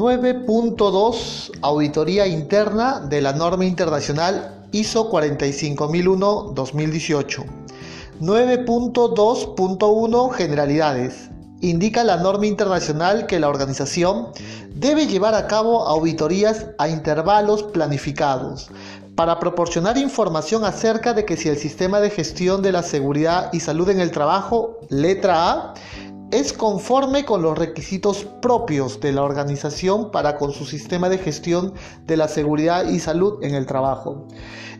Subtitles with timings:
[0.00, 7.44] 9.2 Auditoría interna de la norma internacional ISO 45001-2018.
[8.22, 11.28] 9.2.1 Generalidades.
[11.60, 14.28] Indica la norma internacional que la organización
[14.74, 18.70] debe llevar a cabo auditorías a intervalos planificados
[19.16, 23.60] para proporcionar información acerca de que si el sistema de gestión de la seguridad y
[23.60, 25.74] salud en el trabajo, letra A,
[26.30, 31.74] es conforme con los requisitos propios de la organización para con su sistema de gestión
[32.06, 34.26] de la seguridad y salud en el trabajo.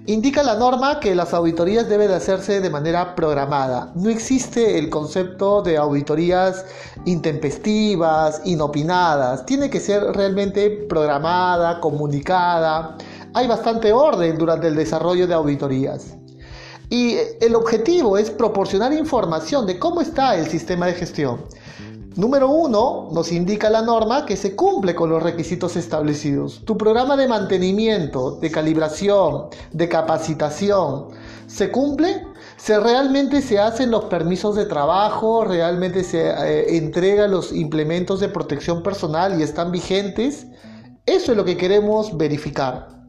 [0.06, 3.92] Indica la norma que las auditorías deben de hacerse de manera programada.
[3.94, 6.64] No existe el concepto de auditorías
[7.04, 9.44] intempestivas, inopinadas.
[9.44, 12.96] Tiene que ser realmente programada, comunicada.
[13.34, 16.16] Hay bastante orden durante el desarrollo de auditorías.
[16.90, 21.44] Y el objetivo es proporcionar información de cómo está el sistema de gestión.
[22.16, 26.64] Número uno, nos indica la norma que se cumple con los requisitos establecidos.
[26.64, 31.10] Tu programa de mantenimiento, de calibración, de capacitación,
[31.46, 32.26] ¿se cumple?
[32.56, 35.44] ¿Se realmente se hacen los permisos de trabajo?
[35.44, 40.48] ¿Realmente se eh, entregan los implementos de protección personal y están vigentes?
[41.06, 42.99] Eso es lo que queremos verificar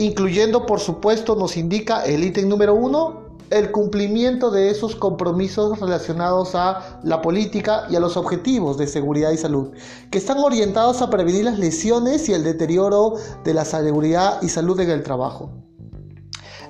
[0.00, 6.54] incluyendo por supuesto nos indica el ítem número uno, el cumplimiento de esos compromisos relacionados
[6.54, 9.72] a la política y a los objetivos de seguridad y salud,
[10.10, 14.80] que están orientados a prevenir las lesiones y el deterioro de la seguridad y salud
[14.80, 15.50] en el trabajo.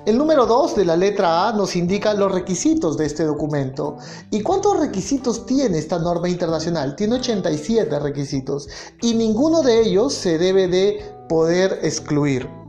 [0.05, 3.97] El número 2 de la letra A nos indica los requisitos de este documento.
[4.29, 6.97] ¿Y cuántos requisitos tiene esta norma internacional?
[6.97, 8.67] Tiene 87 requisitos
[9.01, 12.60] y ninguno de ellos se debe de poder excluir.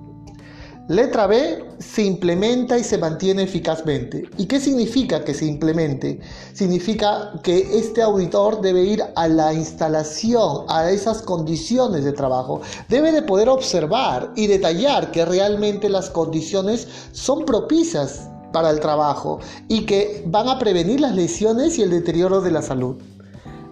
[0.93, 4.29] Letra B, se implementa y se mantiene eficazmente.
[4.37, 6.21] ¿Y qué significa que se implemente?
[6.53, 12.61] Significa que este auditor debe ir a la instalación, a esas condiciones de trabajo.
[12.91, 19.41] Debe de poder observar y detallar que realmente las condiciones son propicias para el trabajo
[19.69, 22.97] y que van a prevenir las lesiones y el deterioro de la salud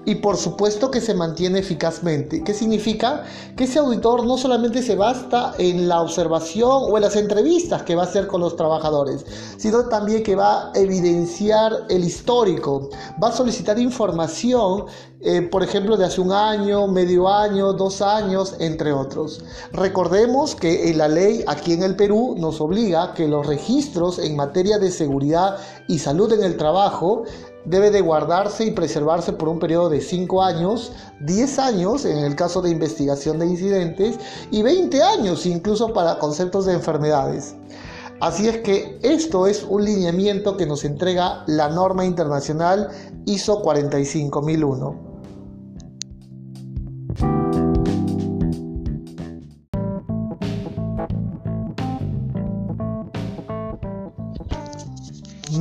[0.05, 2.43] y por supuesto que se mantiene eficazmente.
[2.43, 3.25] ¿Qué significa?
[3.57, 7.95] Que ese auditor no solamente se basta en la observación o en las entrevistas que
[7.95, 9.25] va a hacer con los trabajadores,
[9.59, 12.89] sino también que va a evidenciar el histórico,
[13.23, 14.87] va a solicitar información,
[15.23, 19.45] eh, por ejemplo, de hace un año, medio año, dos años, entre otros.
[19.73, 24.79] Recordemos que la ley aquí en el Perú nos obliga que los registros en materia
[24.79, 27.25] de seguridad y salud en el trabajo
[27.65, 32.37] debe de guardarse y preservarse por un periodo de 5 años, 10 años en el
[32.37, 34.19] caso de investigación de incidentes
[34.51, 37.55] y 20 años incluso para conceptos de enfermedades.
[38.21, 42.91] Así es que esto es un lineamiento que nos entrega la norma internacional
[43.25, 45.10] ISO 45001.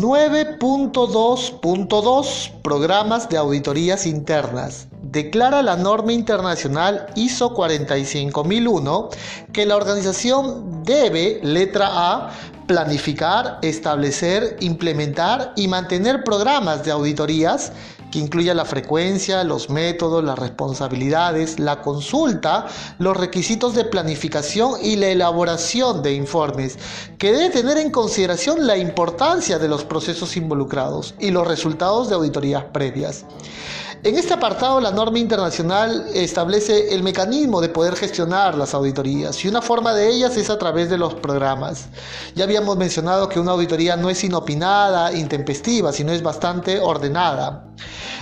[0.10, 4.88] 9.2.2 Programas de auditorías internas.
[5.04, 9.10] Declara la norma internacional ISO 45001
[9.54, 12.32] que la organización debe, letra A,
[12.66, 17.72] planificar, establecer, implementar y mantener programas de auditorías
[18.12, 24.96] que incluya la frecuencia, los métodos, las responsabilidades, la consulta, los requisitos de planificación y
[24.96, 26.78] la elaboración de informes,
[27.18, 32.16] que debe tener en consideración la importancia de los procesos involucrados y los resultados de
[32.16, 33.26] auditorías previas.
[34.02, 39.50] En este apartado, la norma internacional establece el mecanismo de poder gestionar las auditorías y
[39.50, 41.88] una forma de ellas es a través de los programas.
[42.34, 47.66] Ya habíamos mencionado que una auditoría no es inopinada, intempestiva, sino es bastante ordenada.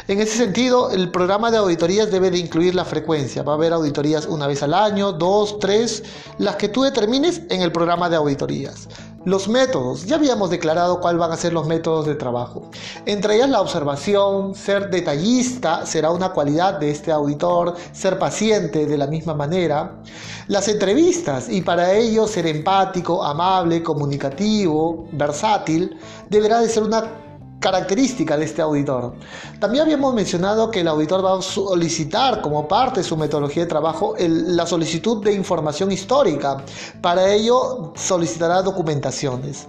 [0.08, 3.44] En ese sentido, el programa de auditorías debe de incluir la frecuencia.
[3.44, 6.04] Va a haber auditorías una vez al año, dos, tres,
[6.40, 8.88] las que tú determines en el programa de auditorías.
[9.28, 12.62] Los métodos, ya habíamos declarado cuáles van a ser los métodos de trabajo.
[13.06, 18.98] Entre ellas la observación, ser detallista será una cualidad de este auditor, ser paciente de
[18.98, 20.02] la misma manera.
[20.48, 26.00] Las entrevistas, y para ello ser empático, amable, comunicativo, versátil,
[26.30, 27.27] deberá de ser una
[27.60, 29.14] característica de este auditor.
[29.60, 33.70] También habíamos mencionado que el auditor va a solicitar como parte de su metodología de
[33.70, 36.58] trabajo la solicitud de información histórica.
[37.02, 39.68] Para ello solicitará documentaciones.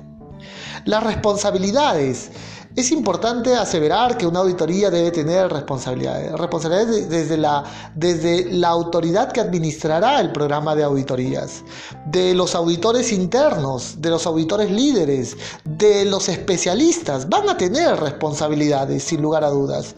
[0.84, 2.30] Las responsabilidades.
[2.76, 6.30] Es importante aseverar que una auditoría debe tener responsabilidades.
[6.32, 7.64] Responsabilidades desde la,
[7.96, 11.64] desde la autoridad que administrará el programa de auditorías,
[12.06, 17.28] de los auditores internos, de los auditores líderes, de los especialistas.
[17.28, 19.96] Van a tener responsabilidades, sin lugar a dudas.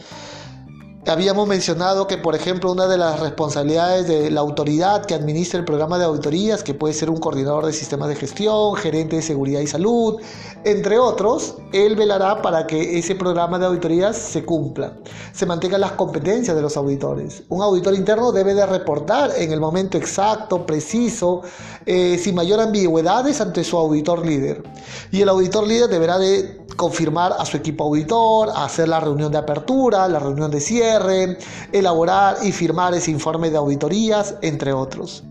[1.10, 5.64] Habíamos mencionado que, por ejemplo, una de las responsabilidades de la autoridad que administra el
[5.64, 9.60] programa de auditorías, que puede ser un coordinador de sistemas de gestión, gerente de seguridad
[9.60, 10.20] y salud,
[10.62, 14.98] entre otros, él velará para que ese programa de auditorías se cumpla,
[15.32, 17.42] se mantengan las competencias de los auditores.
[17.48, 21.42] Un auditor interno debe de reportar en el momento exacto, preciso,
[21.86, 24.62] eh, sin mayor ambigüedades ante su auditor líder.
[25.10, 29.38] Y el auditor líder deberá de confirmar a su equipo auditor, hacer la reunión de
[29.38, 31.38] apertura, la reunión de cierre,
[31.72, 35.24] elaborar y firmar ese informe de auditorías, entre otros.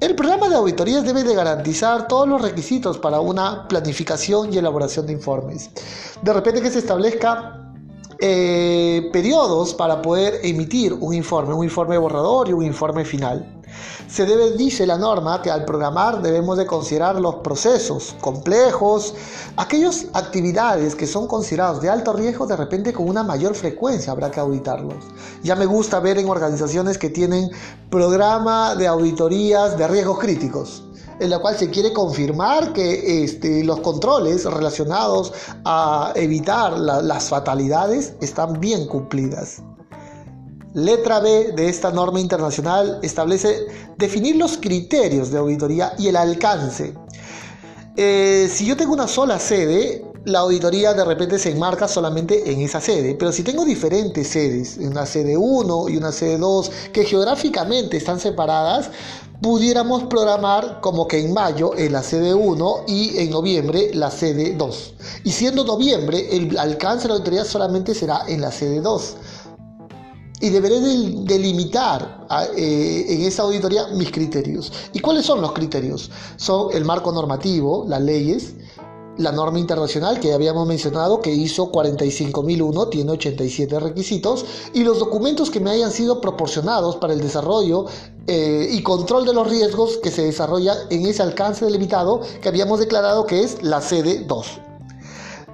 [0.00, 5.06] El programa de auditorías debe de garantizar todos los requisitos para una planificación y elaboración
[5.06, 5.70] de informes.
[6.20, 7.72] De repente que se establezca
[8.20, 13.53] eh, periodos para poder emitir un informe, un informe borrador y un informe final.
[14.08, 19.14] Se debe, dice la norma, que al programar debemos de considerar los procesos complejos,
[19.56, 24.30] aquellas actividades que son considerados de alto riesgo, de repente con una mayor frecuencia habrá
[24.30, 25.04] que auditarlos.
[25.42, 27.50] Ya me gusta ver en organizaciones que tienen
[27.90, 30.84] programa de auditorías de riesgos críticos
[31.20, 35.32] en la cual se quiere confirmar que este, los controles relacionados
[35.64, 39.62] a evitar las fatalidades están bien cumplidas.
[40.74, 43.64] Letra B de esta norma internacional establece
[43.96, 46.94] definir los criterios de auditoría y el alcance.
[47.96, 52.60] Eh, si yo tengo una sola sede, la auditoría de repente se enmarca solamente en
[52.60, 57.04] esa sede, pero si tengo diferentes sedes, una sede 1 y una sede 2, que
[57.04, 58.90] geográficamente están separadas,
[59.40, 64.54] pudiéramos programar como que en mayo en la sede 1 y en noviembre la sede
[64.54, 64.94] 2.
[65.22, 69.16] Y siendo noviembre, el alcance de la auditoría solamente será en la sede 2
[70.44, 74.70] y deberé delimitar eh, en esa auditoría mis criterios.
[74.92, 76.10] ¿Y cuáles son los criterios?
[76.36, 78.54] Son el marco normativo, las leyes,
[79.16, 84.44] la norma internacional que habíamos mencionado que hizo 45001 tiene 87 requisitos
[84.74, 87.86] y los documentos que me hayan sido proporcionados para el desarrollo
[88.26, 92.80] eh, y control de los riesgos que se desarrolla en ese alcance delimitado que habíamos
[92.80, 94.46] declarado que es la sede 2.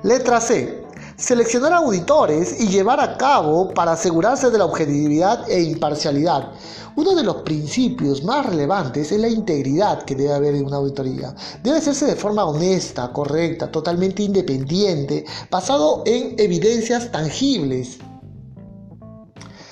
[0.03, 0.80] Letra C
[1.21, 6.51] seleccionar auditores y llevar a cabo para asegurarse de la objetividad e imparcialidad.
[6.97, 11.35] Uno de los principios más relevantes es la integridad que debe haber en una auditoría.
[11.63, 17.99] Debe hacerse de forma honesta, correcta, totalmente independiente, basado en evidencias tangibles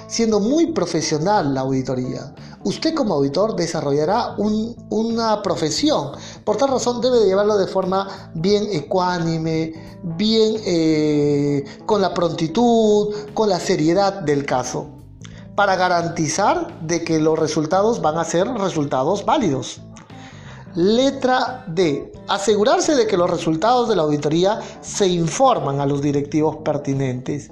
[0.08, 2.34] siendo muy profesional la auditoría.
[2.64, 6.10] Usted como auditor desarrollará una profesión,
[6.44, 9.72] por tal razón debe de llevarlo de forma bien ecuánime,
[10.02, 14.88] bien eh, con la prontitud, con la seriedad del caso,
[15.54, 19.80] para garantizar de que los resultados van a ser resultados válidos.
[20.74, 22.12] Letra D.
[22.28, 27.50] Asegurarse de que los resultados de la auditoría se informan a los directivos pertinentes.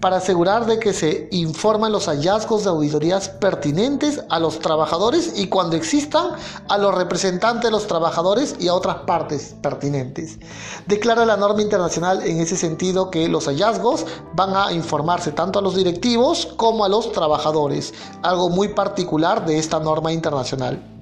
[0.00, 5.48] Para asegurar de que se informan los hallazgos de auditorías pertinentes a los trabajadores y
[5.48, 6.32] cuando existan
[6.68, 10.38] a los representantes de los trabajadores y a otras partes pertinentes.
[10.86, 14.04] Declara la norma internacional en ese sentido que los hallazgos
[14.34, 17.94] van a informarse tanto a los directivos como a los trabajadores.
[18.22, 20.97] Algo muy particular de esta norma internacional.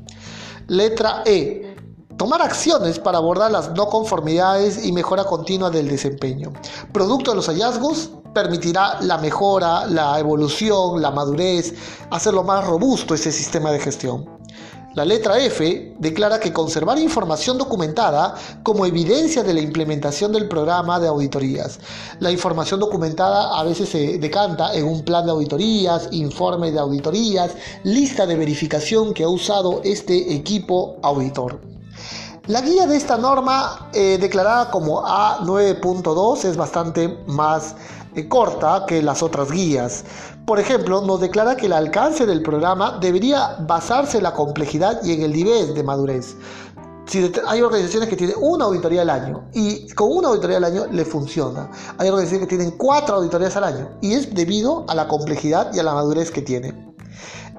[0.68, 1.76] Letra E.
[2.16, 6.52] Tomar acciones para abordar las no conformidades y mejora continua del desempeño.
[6.92, 11.74] Producto de los hallazgos permitirá la mejora, la evolución, la madurez,
[12.10, 14.35] hacerlo más robusto ese sistema de gestión.
[14.96, 20.98] La letra F declara que conservar información documentada como evidencia de la implementación del programa
[20.98, 21.78] de auditorías.
[22.18, 27.50] La información documentada a veces se decanta en un plan de auditorías, informe de auditorías,
[27.84, 31.60] lista de verificación que ha usado este equipo auditor.
[32.46, 37.74] La guía de esta norma, eh, declarada como A9.2, es bastante más
[38.14, 40.04] eh, corta que las otras guías.
[40.46, 45.12] Por ejemplo, nos declara que el alcance del programa debería basarse en la complejidad y
[45.12, 46.36] en el nivel de madurez.
[47.06, 50.86] Si hay organizaciones que tienen una auditoría al año y con una auditoría al año
[50.86, 51.68] le funciona.
[51.98, 55.80] Hay organizaciones que tienen cuatro auditorías al año y es debido a la complejidad y
[55.80, 56.94] a la madurez que tiene.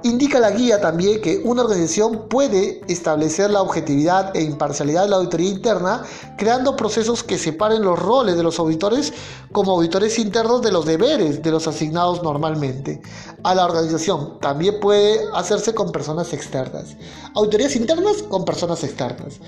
[0.04, 5.16] Indica la guía también que una organización puede establecer la objetividad e imparcialidad de la
[5.16, 6.04] auditoría interna
[6.38, 9.12] creando procesos que separen los roles de los auditores
[9.52, 13.02] como auditores internos de los deberes de los asignados normalmente
[13.44, 14.40] a la organización.
[14.40, 16.96] También puede hacerse con personas externas.
[17.34, 19.40] Auditorías internas con personas externas.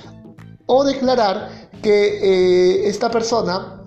[0.65, 3.79] O declarar que eh, esta persona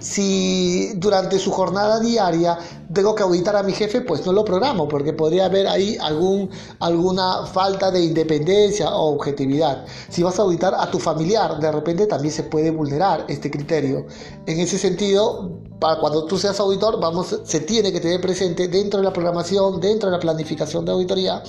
[0.00, 2.58] si durante su jornada diaria
[2.92, 7.46] tengo que auditar a mi jefe, pues no lo programo, porque podría haber ahí alguna
[7.46, 9.84] falta de independencia o objetividad.
[10.08, 14.06] Si vas a auditar a tu familiar, de repente también se puede vulnerar este criterio.
[14.46, 18.98] En ese sentido, para cuando tú seas auditor, vamos, se tiene que tener presente dentro
[18.98, 21.42] de la programación, dentro de la planificación de auditoría,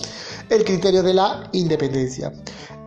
[0.49, 2.31] el criterio de la independencia.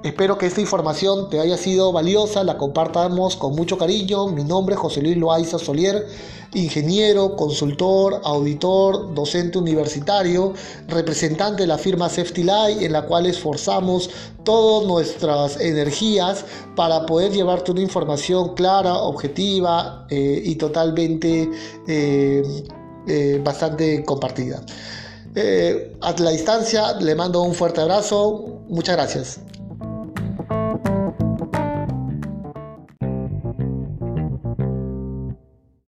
[0.04, 4.28] Espero que esta información te haya sido valiosa, la compartamos con mucho cariño.
[4.28, 6.06] Mi nombre es José Luis Loaiza Solier,
[6.52, 10.52] ingeniero, consultor, auditor, docente universitario,
[10.88, 14.11] representante de la firma Safety Light, en la cual esforzamos
[14.42, 16.44] todas nuestras energías
[16.76, 21.49] para poder llevarte una información clara, objetiva eh, y totalmente
[21.88, 22.42] eh,
[23.08, 24.61] eh, bastante compartida.
[26.02, 28.61] a la distancia le mando un fuerte abrazo.
[28.68, 29.53] Muchas gracias.